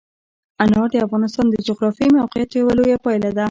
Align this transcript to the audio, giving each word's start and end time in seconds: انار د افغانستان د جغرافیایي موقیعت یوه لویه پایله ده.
انار 0.63 0.87
د 0.91 0.95
افغانستان 1.05 1.45
د 1.49 1.55
جغرافیایي 1.67 2.13
موقیعت 2.19 2.49
یوه 2.53 2.73
لویه 2.79 2.97
پایله 3.05 3.31
ده. 3.37 3.45